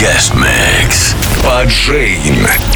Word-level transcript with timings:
Guest 0.00 0.34
Mix. 0.34 1.12
Pajane. 1.42 2.69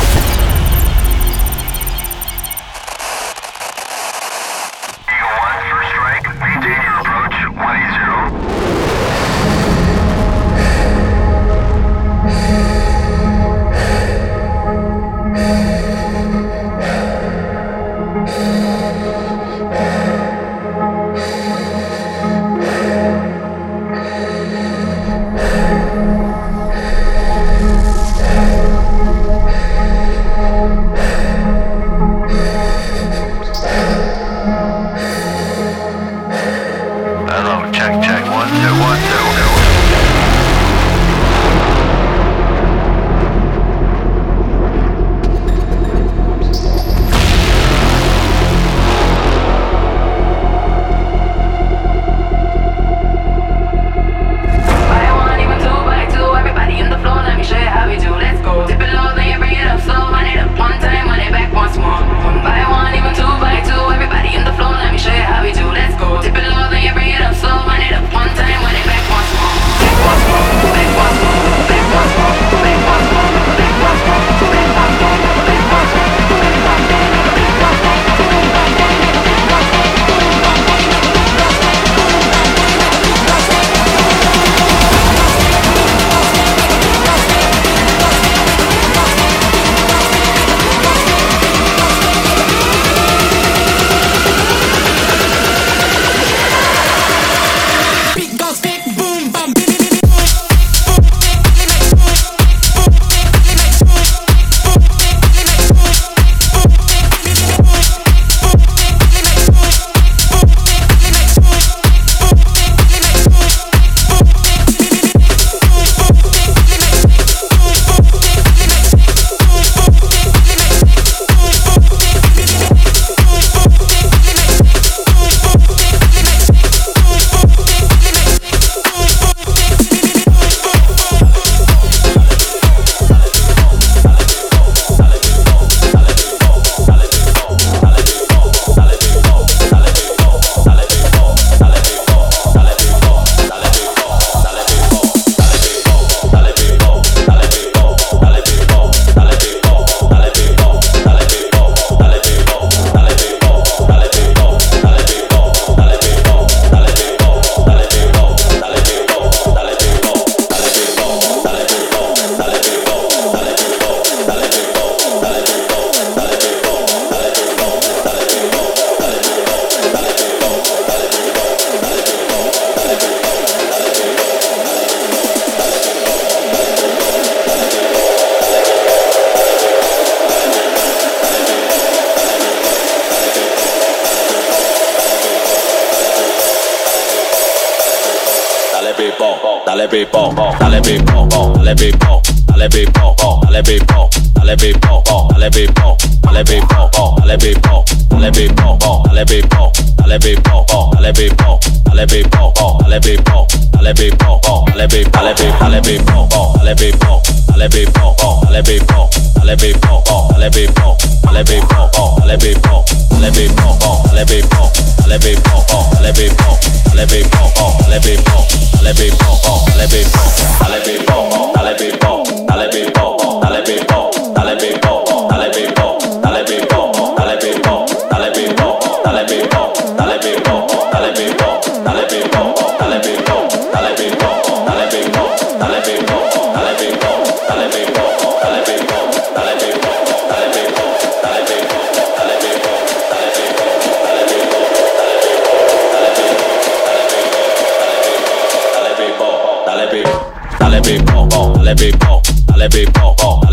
levez 203.85 204.17
port, 204.17 204.41
levez 204.75 205.05
port, 205.11 205.25
levez 205.25 206.03
port, 206.05 206.65
levez 206.65 206.97
port, 206.97 207.23
levez 207.59 207.87
port, 207.93 208.51
levez 208.51 208.81
port, 208.81 209.15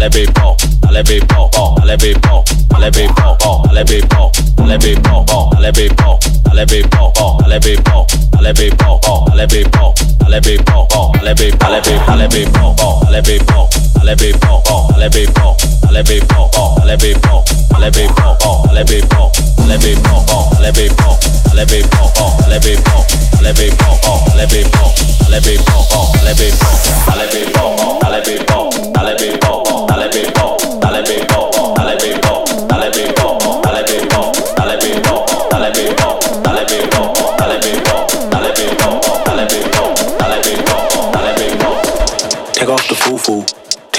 levez-vous, 0.01 0.55
levez-vous, 0.91 1.49
levez-vous, 1.85 2.43
levez-vous, 2.79 3.37
levez-vous, 3.71 4.31
levez-vous, 4.67 6.31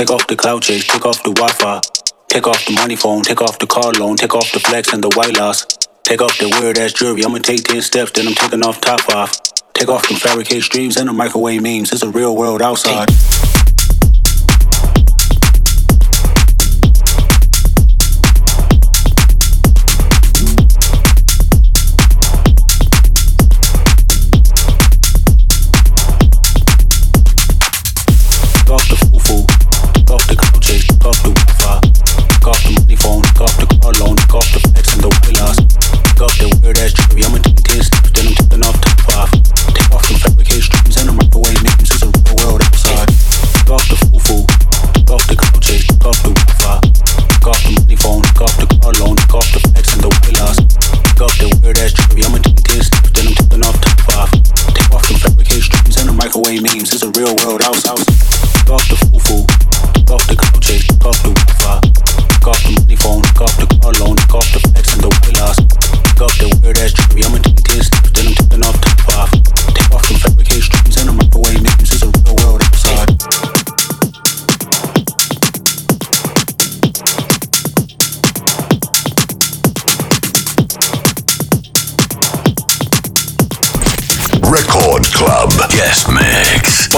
Take 0.03 0.11
off 0.11 0.27
the 0.27 0.35
cloud 0.35 0.62
chase, 0.62 0.85
take 0.85 1.06
off 1.06 1.23
the 1.23 1.31
Wi-Fi. 1.31 1.81
Take 2.27 2.49
off 2.49 2.67
the 2.67 2.75
money 2.75 2.97
phone, 2.97 3.23
take 3.23 3.41
off 3.41 3.56
the 3.61 3.69
car 3.69 3.93
loan, 3.93 4.17
take 4.17 4.35
off 4.35 4.50
the 4.50 4.59
flex 4.59 4.93
and 4.93 5.00
the 5.00 5.11
white 5.11 5.39
loss. 5.39 5.65
Take 6.03 6.21
off 6.21 6.37
the 6.39 6.49
weird 6.61 6.77
ass 6.77 6.93
jewelry, 6.93 7.25
I'ma 7.25 7.39
take 7.39 7.62
10 7.62 7.83
steps, 7.83 8.11
then 8.11 8.27
I'm 8.27 8.35
taking 8.35 8.65
off 8.65 8.81
top 8.81 9.09
off. 9.11 9.39
Take 9.75 9.89
off 9.89 10.09
the 10.09 10.17
fabricated 10.17 10.69
dreams 10.71 10.97
and 10.97 11.09
the 11.09 11.12
microwave 11.12 11.62
memes, 11.62 11.93
it's 11.93 12.03
a 12.03 12.11
real 12.11 12.35
world 12.35 12.62
outside. 12.62 13.11
Hey. 13.11 13.62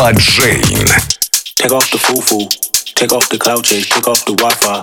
World 0.05 0.17
outside. 0.17 0.61
Take 1.57 1.73
off 1.73 1.91
the 1.91 1.97
foo-foo, 1.97 2.45
take 2.93 3.13
off 3.13 3.29
the 3.31 3.39
cloud 3.39 3.65
chase, 3.65 3.89
take 3.89 4.07
off 4.07 4.21
the 4.27 4.37
Wi-Fi, 4.37 4.83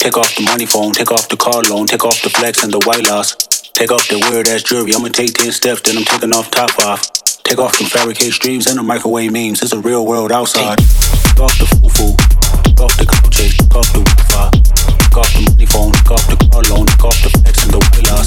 take 0.00 0.16
off 0.16 0.34
the 0.34 0.44
money 0.48 0.64
phone, 0.64 0.92
take 0.92 1.12
off 1.12 1.28
the 1.28 1.36
car 1.36 1.60
loan, 1.68 1.86
take 1.86 2.04
off 2.06 2.22
the 2.22 2.30
flex 2.30 2.64
and 2.64 2.72
the 2.72 2.80
white 2.88 3.04
loss, 3.04 3.36
take 3.76 3.92
off 3.92 4.08
the 4.08 4.16
weird 4.30 4.48
ass 4.48 4.62
jewelry. 4.62 4.94
I'ma 4.94 5.08
take 5.08 5.34
10 5.34 5.52
steps, 5.52 5.82
then 5.82 5.98
I'm 5.98 6.04
taking 6.04 6.32
off 6.32 6.50
top 6.50 6.72
off. 6.80 7.04
Take 7.44 7.58
off 7.58 7.76
from 7.76 7.86
fabricated 7.86 8.32
streams 8.32 8.66
and 8.66 8.78
the 8.78 8.82
microwave 8.82 9.30
memes. 9.30 9.60
It's 9.60 9.74
a 9.74 9.80
real 9.80 10.06
world 10.06 10.32
outside. 10.32 10.78
Take 10.80 11.40
off 11.44 11.52
the 11.60 11.68
foo-foo, 11.68 12.16
take 12.64 12.80
off 12.80 12.96
the 12.96 13.04
cloud 13.04 13.28
chase, 13.28 13.52
take 13.52 13.76
off 13.76 13.92
the 13.92 14.00
Wi-Fi, 14.00 14.56
take 14.56 15.16
off 15.20 15.28
the 15.36 15.42
money 15.52 15.68
phone, 15.68 15.92
take 15.92 16.16
off 16.16 16.24
the 16.32 16.36
car 16.48 16.64
loan, 16.72 16.88
take 16.88 17.04
off 17.04 17.18
the 17.20 17.28
flex 17.28 17.60
and 17.60 17.76
the 17.76 17.80
white 17.92 18.08
loss, 18.08 18.26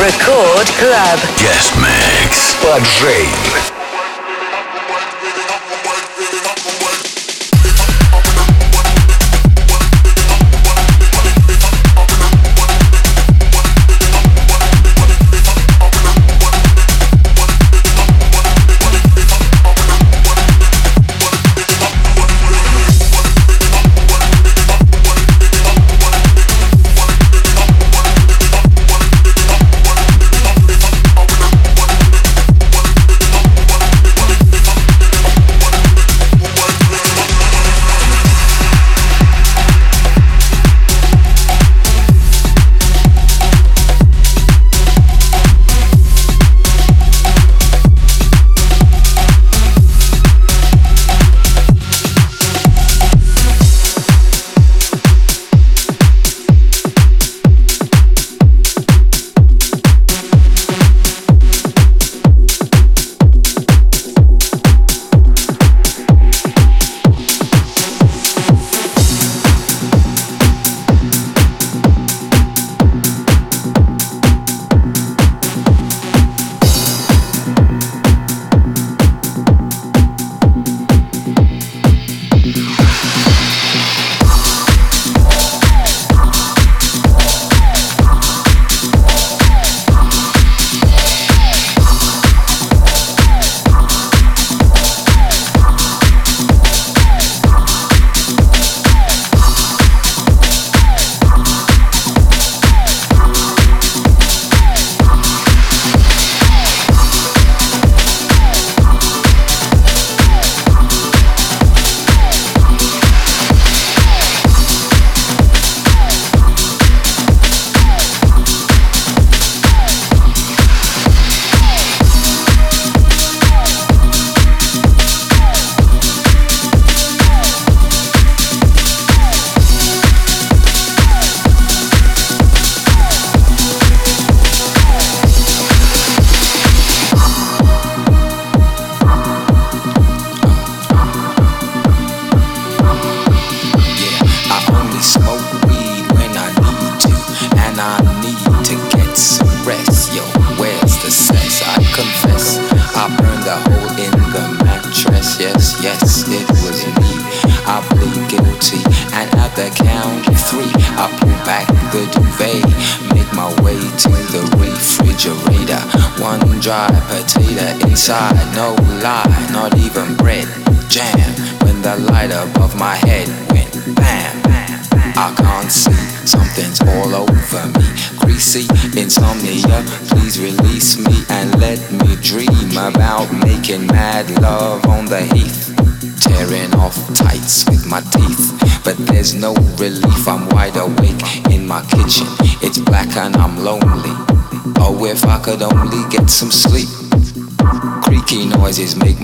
Record 0.00 0.66
Club. 0.78 1.20
Guest 1.36 1.76
Mix 1.76 2.54
Pajane. 2.62 3.79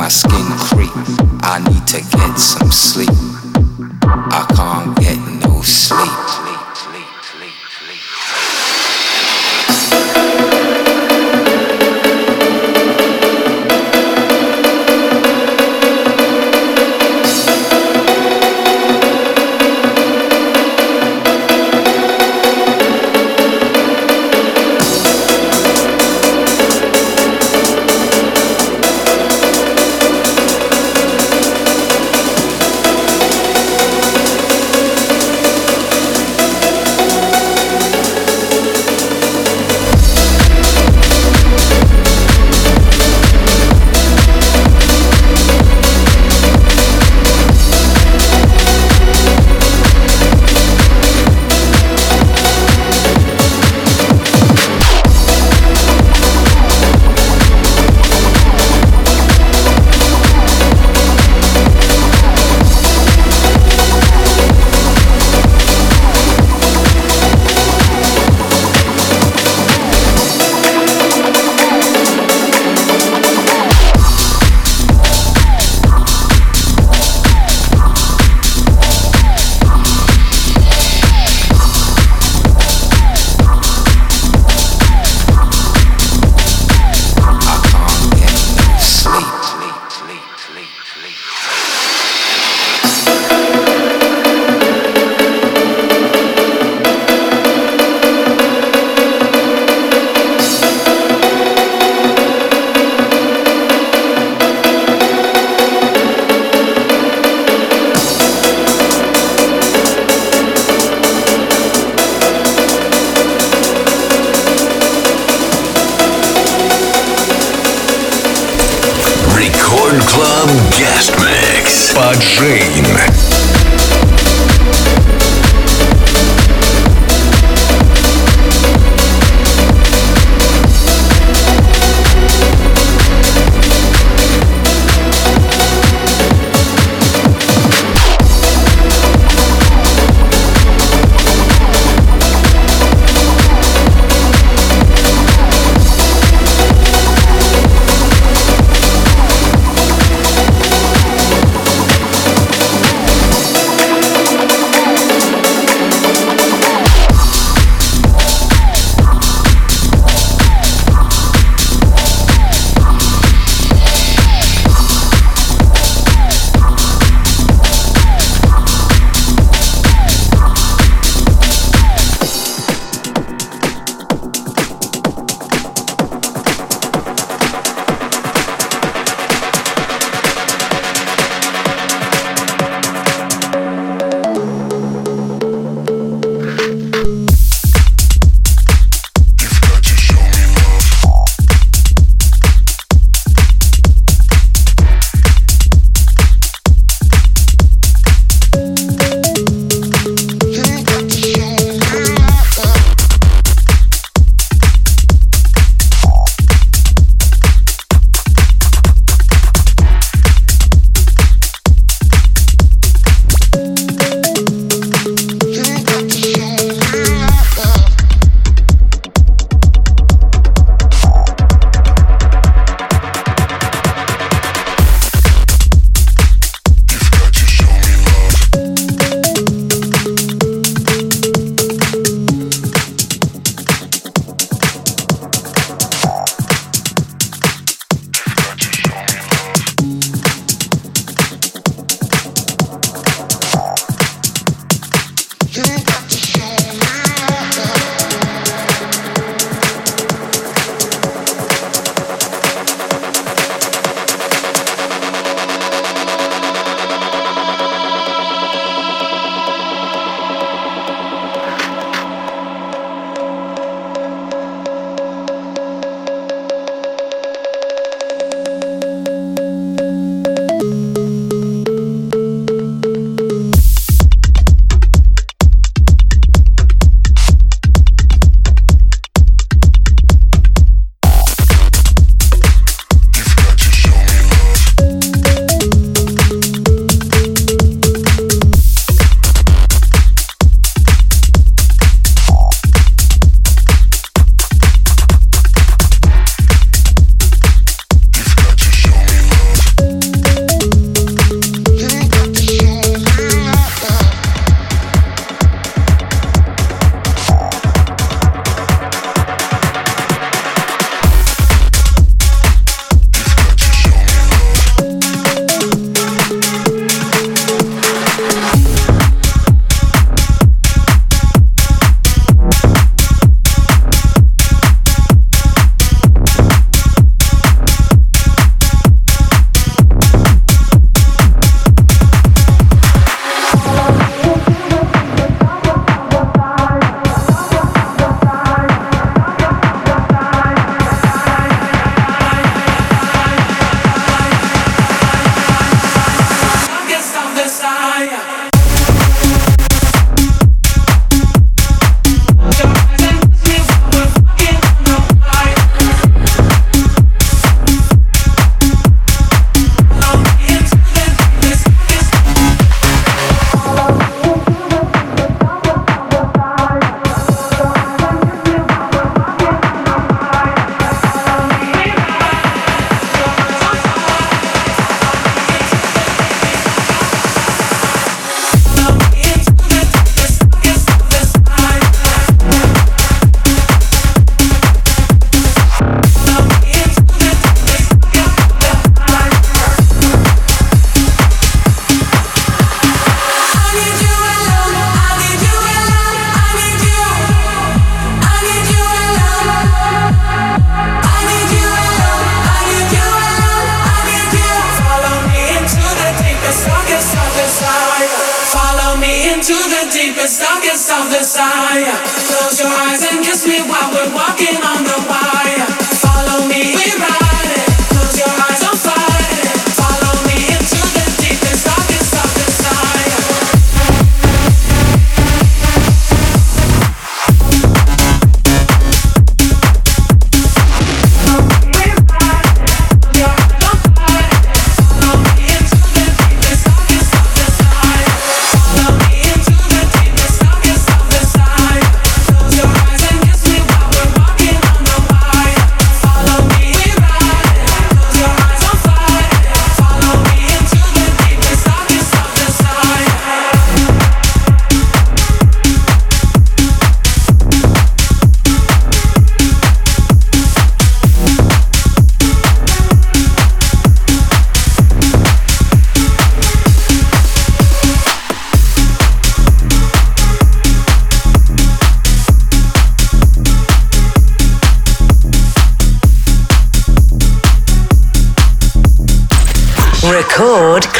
My 0.07 0.11
skin 0.11 0.47
creep. 0.57 0.93
I 1.43 1.59
need 1.69 1.85
to 1.89 2.01
get 2.17 2.39
some 2.39 2.71
sleep. 2.71 3.26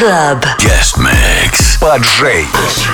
Club. 0.07 0.41
Guest 0.59 0.99
Mix. 0.99 1.79
Поджей. 1.81 2.47
Поджей. 2.53 2.86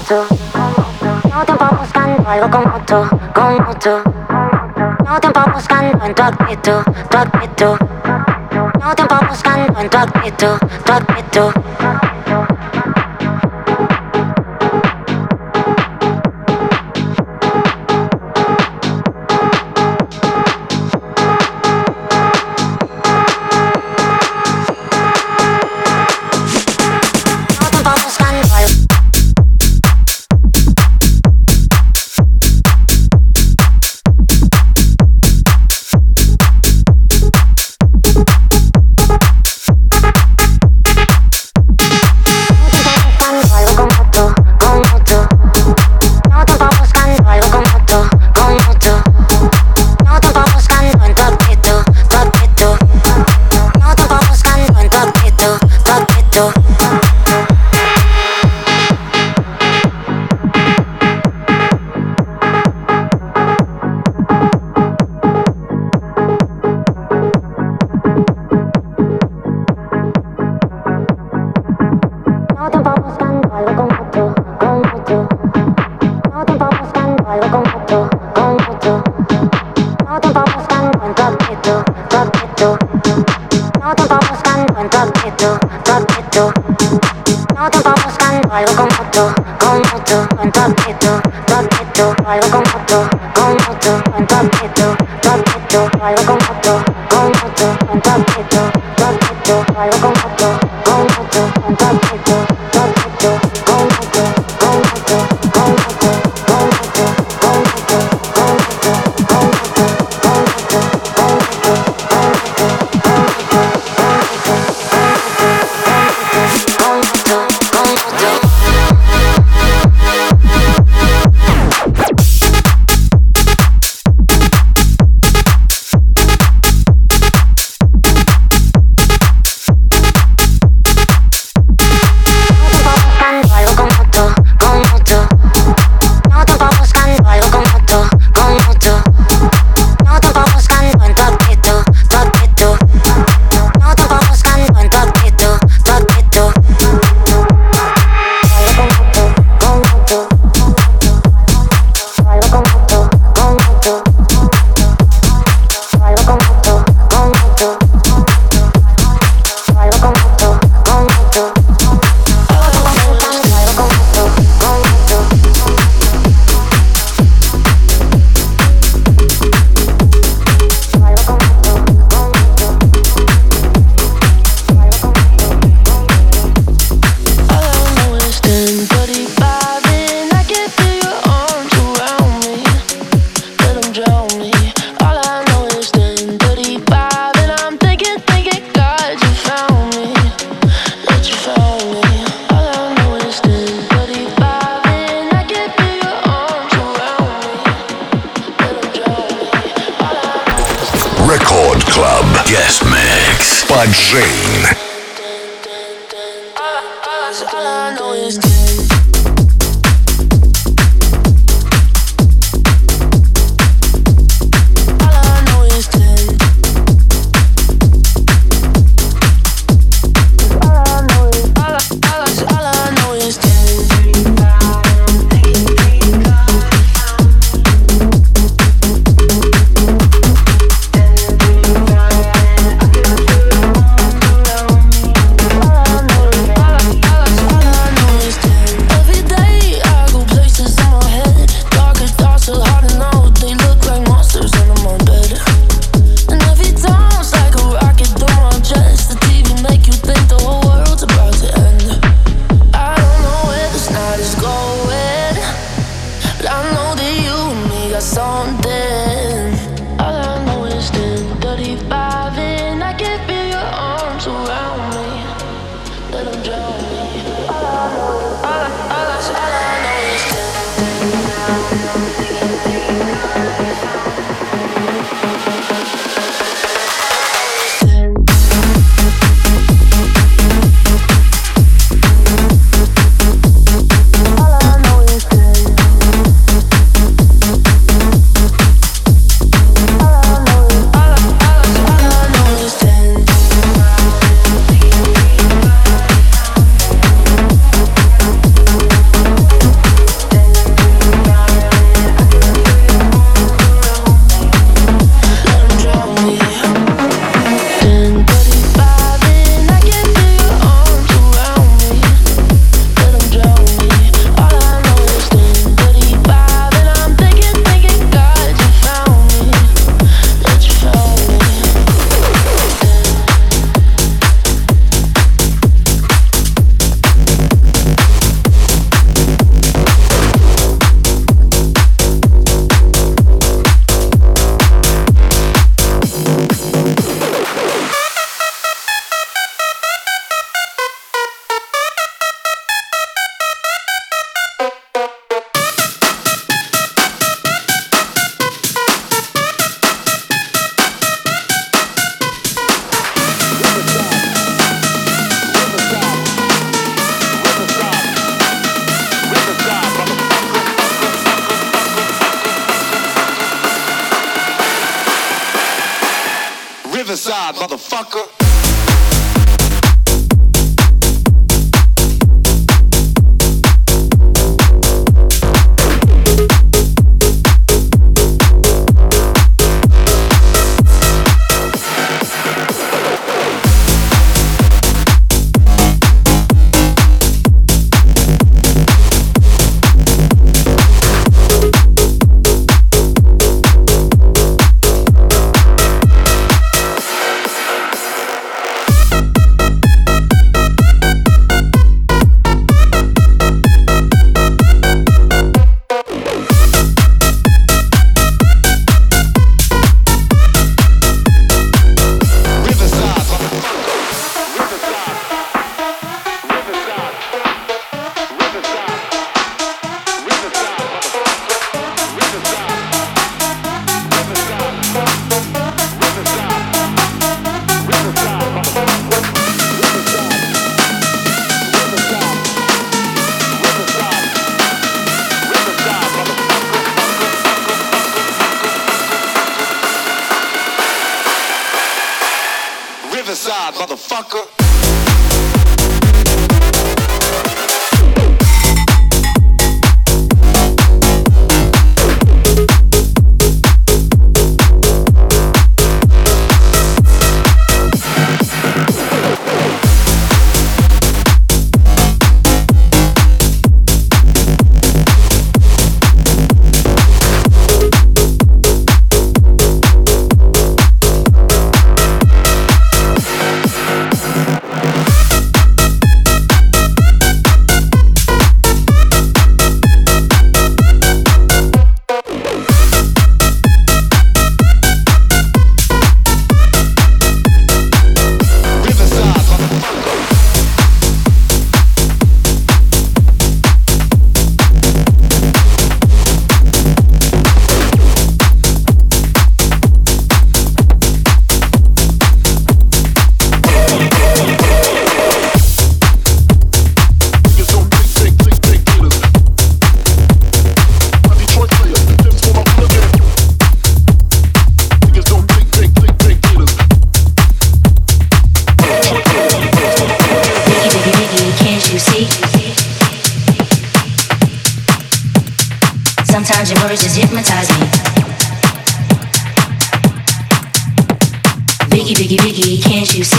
tú, 0.00 0.26
no 1.30 1.44
tiempo 1.44 1.66
buscando 1.78 2.28
algo 2.28 2.50
como 2.50 2.78
tú, 2.80 3.08
como 3.34 3.74
tú. 3.76 4.02
No 5.04 5.20
tiempo 5.20 5.40
buscando 5.52 6.04
en 6.04 6.14
tu 6.14 6.22
actitud, 6.22 6.82
tu 7.08 7.16
actitud. 7.16 7.78
No 8.80 8.94
tiempo 8.94 9.16
buscando 9.28 9.80
en 9.80 9.88
tu 9.88 9.98
actitud, 9.98 10.58
tu 10.84 10.92
actitud. 10.92 11.52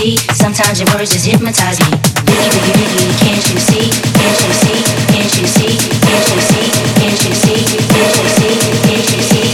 Jane. 0.07 0.15
Biggie, 2.23 2.49
biggie, 2.53 2.75
biggie, 2.79 3.11
can't 3.19 3.43
you 3.51 3.59
see? 3.59 3.91
Can't 4.15 4.39
you 4.47 4.53
see? 4.53 4.79
Can't 5.11 5.35
you 5.35 5.47
see? 5.47 5.75
Can't 6.07 6.29
you 6.29 6.39
see? 6.39 6.65
Can't 6.95 7.19
you 7.25 7.35
see? 7.35 7.59
Can't 7.91 8.15
you 8.15 8.29
see? 8.29 8.55
Can't 8.87 9.09
you 9.11 9.21
see? 9.21 9.47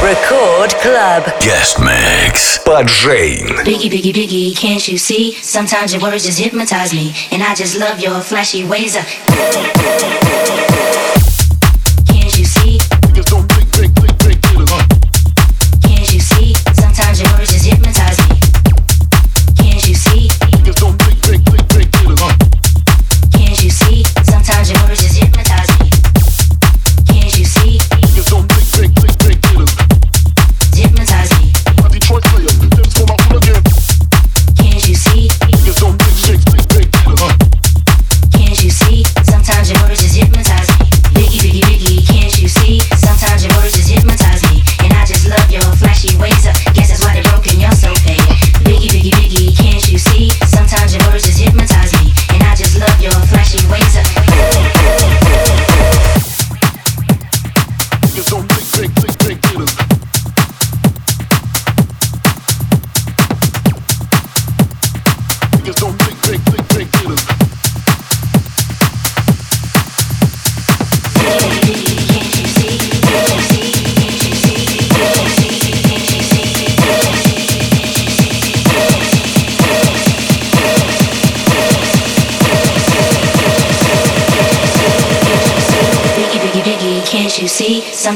Record 0.00 0.70
club. 0.76 1.24
Just 1.40 1.80
make 1.80 2.34
spajen. 2.34 3.48
Biggie 3.64 3.90
biggie 3.90 4.12
biggie, 4.12 4.56
can't 4.56 4.86
you 4.86 4.96
see? 4.96 5.32
Sometimes 5.42 5.92
your 5.92 6.02
words 6.02 6.24
just 6.24 6.38
hypnotize 6.38 6.92
me, 6.94 7.12
and 7.32 7.42
I 7.42 7.56
just 7.56 7.76
love 7.76 7.98
your 7.98 8.20
flashy 8.20 8.64
ways. 8.64 8.96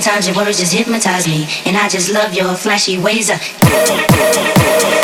Sometimes 0.04 0.26
your 0.26 0.36
words 0.36 0.58
just 0.58 0.74
hypnotize 0.74 1.26
me, 1.26 1.48
and 1.64 1.78
I 1.78 1.88
just 1.88 2.12
love 2.12 2.34
your 2.34 2.54
flashy 2.56 2.98
ways. 2.98 3.30
Sometimes 3.30 5.03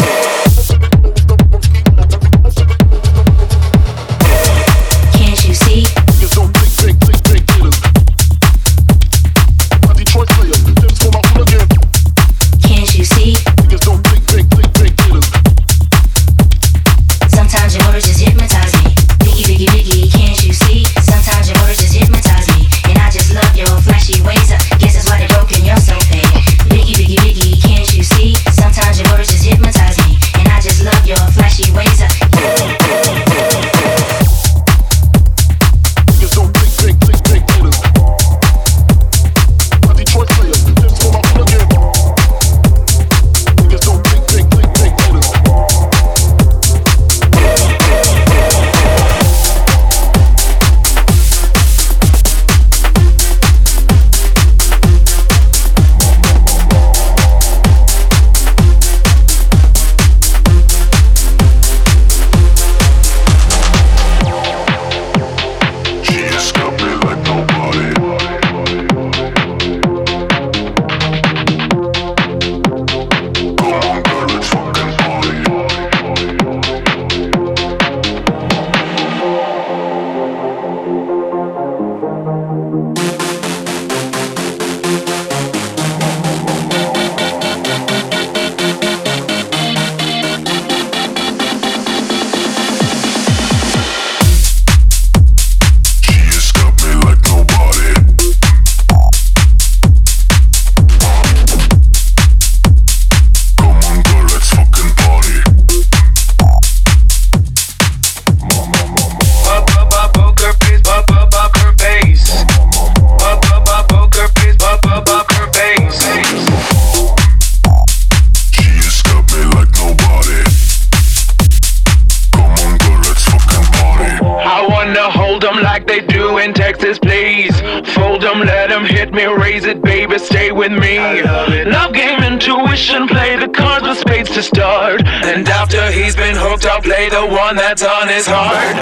after 135.61 135.92
he's 135.92 136.16
been 136.16 136.34
hooked, 136.34 136.64
I'll 136.64 136.80
play 136.80 137.11
the 137.11 137.20
one 137.20 137.54
that's 137.54 137.84
on 137.84 138.08
his 138.08 138.24
heart. 138.24 138.80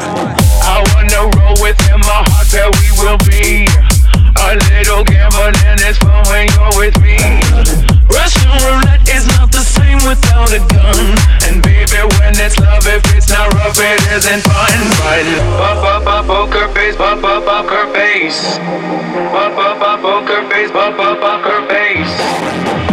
I 0.62 0.78
wanna 0.94 1.26
roll 1.34 1.58
with 1.58 1.74
him, 1.90 1.98
my 2.06 2.22
heart 2.30 2.46
where 2.54 2.70
we 2.78 2.88
will 3.02 3.18
be. 3.26 3.66
A 4.38 4.54
little 4.70 5.02
gambling 5.02 5.58
is 5.82 5.98
fun 5.98 6.22
when 6.30 6.46
you're 6.54 6.76
with 6.78 6.94
me. 7.02 7.18
Russian 8.14 8.54
roulette 8.62 9.02
is 9.10 9.26
not 9.34 9.50
the 9.50 9.66
same 9.66 9.98
without 10.06 10.54
a 10.54 10.62
gun. 10.70 11.18
And 11.50 11.58
baby, 11.66 11.98
when 12.22 12.38
it's 12.38 12.54
love, 12.62 12.86
if 12.86 13.02
it's 13.10 13.26
not 13.26 13.50
rough, 13.58 13.74
it 13.82 13.98
isn't 14.14 14.46
fun. 14.46 14.78
But 15.02 15.26
pop 15.58 15.82
up 15.82 16.06
up 16.06 16.24
poker 16.30 16.70
face, 16.78 16.94
pop 16.94 17.18
up 17.26 17.42
poker 17.42 17.90
face, 17.90 18.54
pop 19.34 19.58
up 19.58 19.82
up 19.82 19.98
poker 19.98 20.46
face, 20.46 20.70
pop 20.70 20.94
up 20.94 21.18
poker 21.18 21.58
face. 21.66 22.87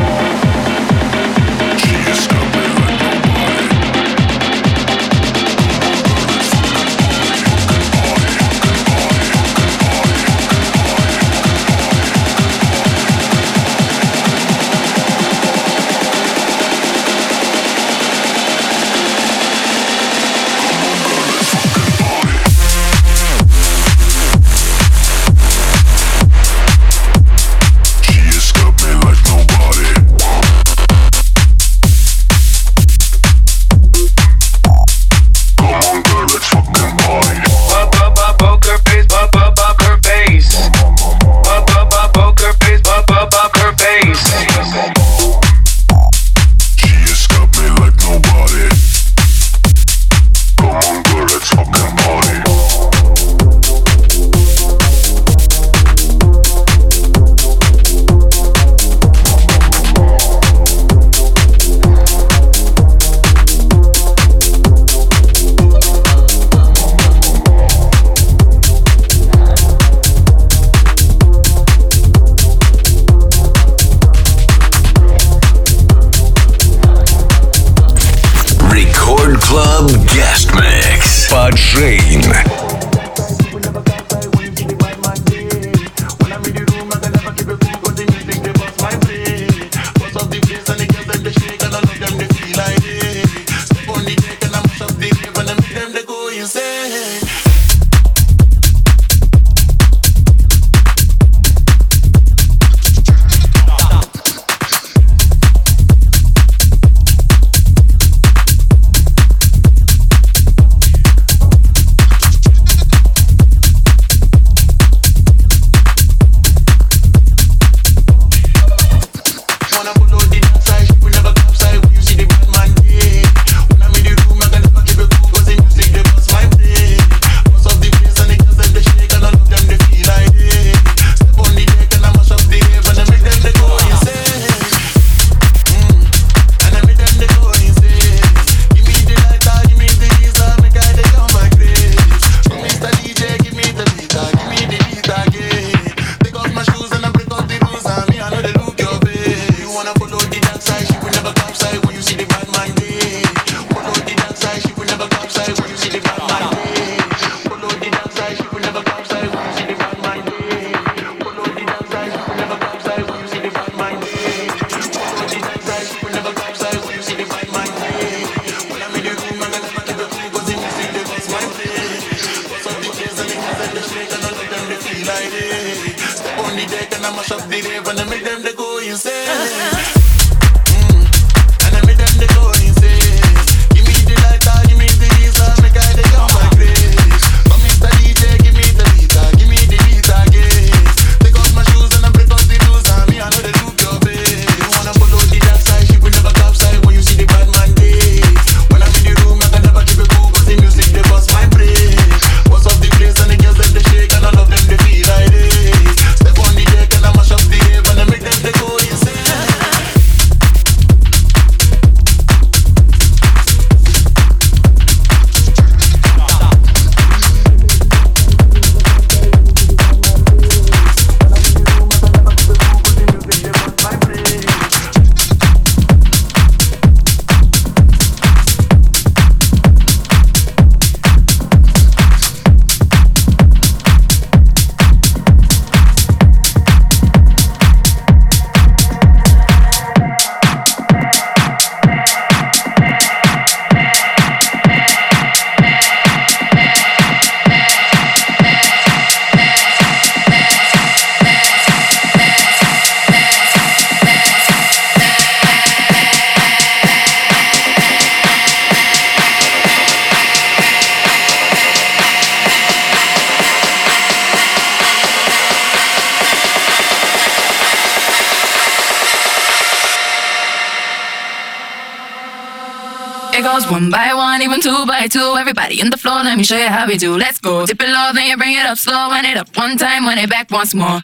Goes 273.46 273.70
one 273.70 273.92
by 273.92 274.12
one, 274.16 274.42
even 274.42 274.60
two 274.60 274.86
by 274.88 275.06
two. 275.08 275.36
Everybody 275.38 275.80
in 275.80 275.92
the 275.92 275.98
floor, 275.98 276.24
let 276.24 276.36
me 276.36 276.44
show 276.44 276.58
you 276.58 276.68
how 276.68 276.88
we 276.88 276.98
do. 276.98 277.16
Let's 277.16 277.40
go. 277.40 277.66
Dip 277.68 277.80
it 277.80 277.88
low, 277.88 278.10
then 278.12 278.28
you 278.28 278.38
bring 278.38 278.54
it 278.54 278.66
up 278.66 278.78
slow. 278.78 279.10
Wind 279.10 279.28
it 279.28 279.38
up 279.38 279.56
one 279.56 279.78
time, 279.78 280.06
wind 280.06 280.20
it 280.20 280.30
back 280.32 280.50
once 280.50 280.74
more. 280.74 281.00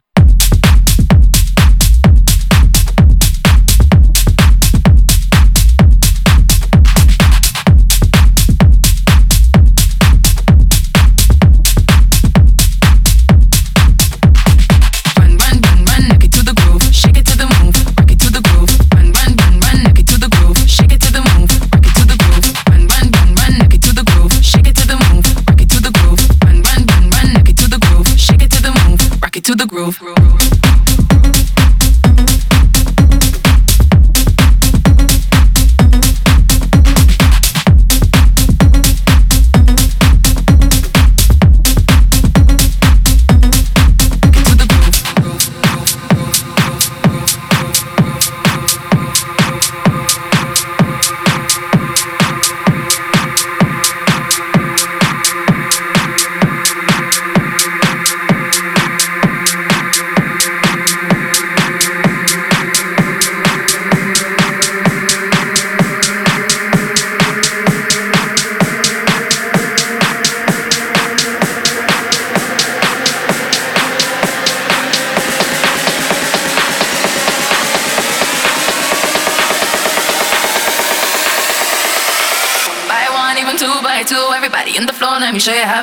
To 29.51 29.65
the 29.65 29.67
groove. 29.67 30.01
let 30.01 30.20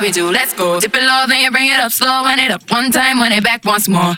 we 0.09 0.13
do. 0.13 0.31
Let's 0.31 0.53
go. 0.53 0.79
Dip 0.79 0.95
it 0.95 1.03
low, 1.03 1.25
then 1.27 1.43
you 1.43 1.51
bring 1.51 1.67
it 1.67 1.79
up 1.79 1.91
slow. 1.91 2.23
Wind 2.23 2.41
it 2.41 2.51
up 2.51 2.63
one 2.71 2.91
time, 2.91 3.19
wind 3.19 3.33
it 3.33 3.43
back 3.43 3.63
once 3.65 3.87
more. 3.87 4.15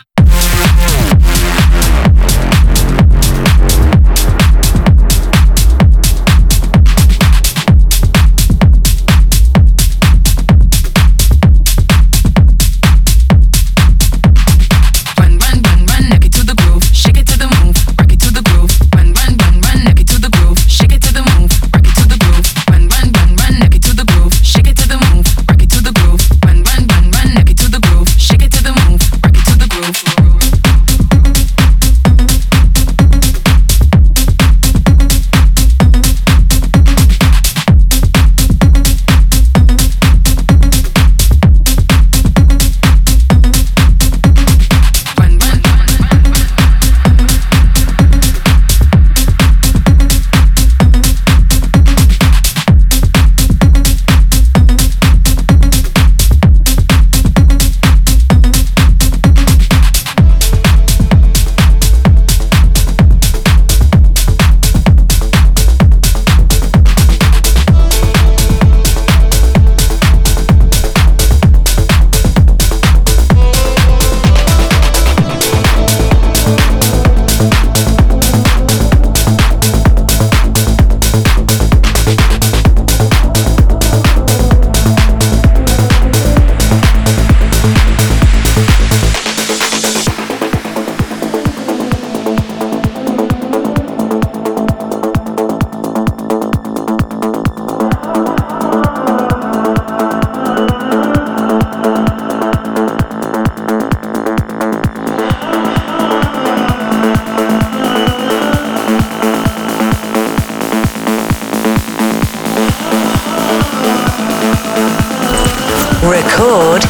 When 116.02 116.18
you 116.18 116.30
hold 116.30 116.82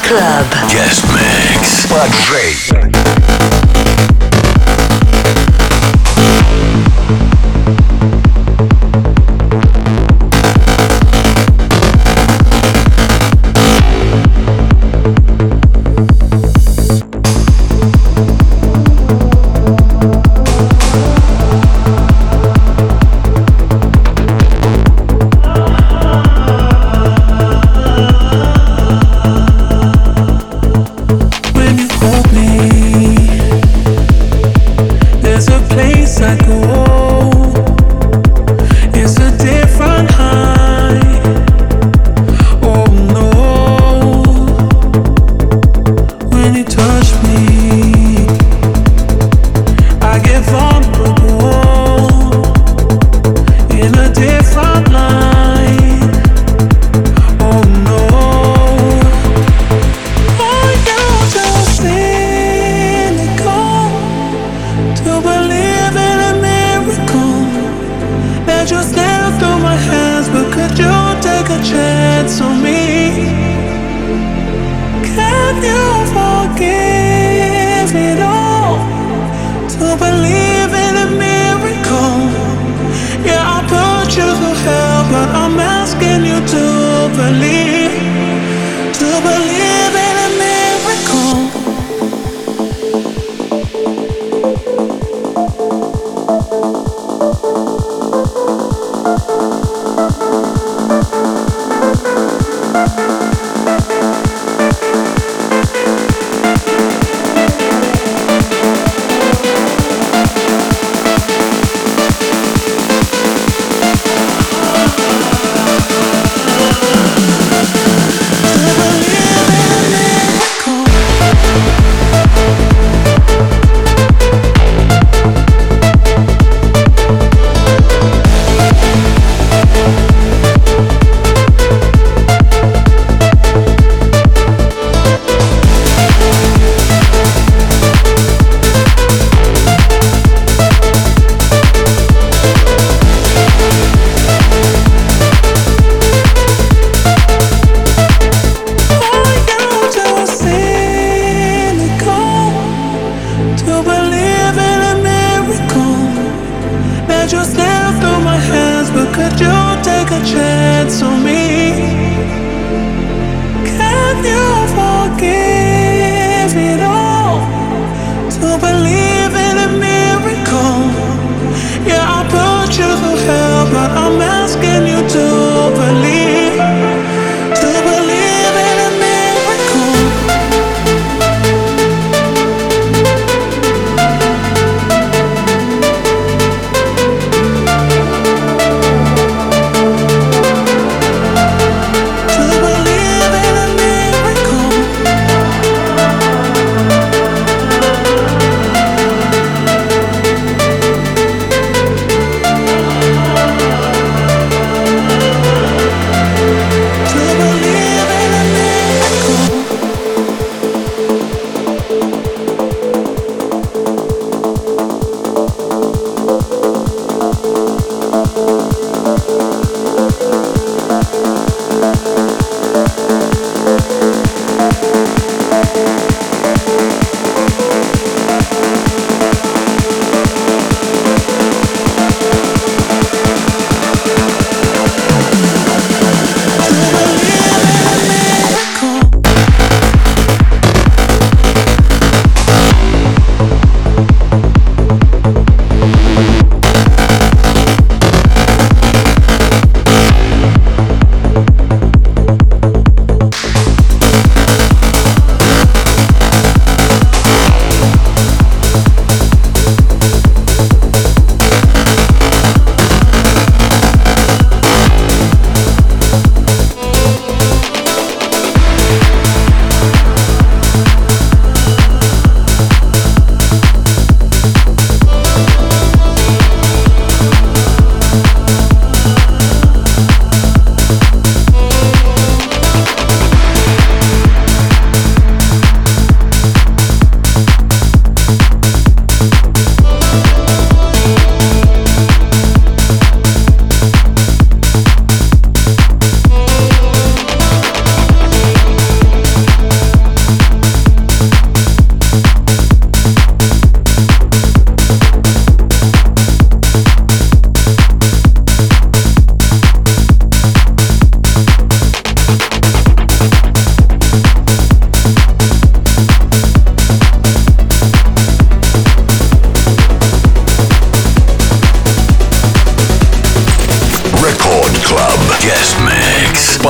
me 2.87 2.92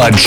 Blood 0.03 0.19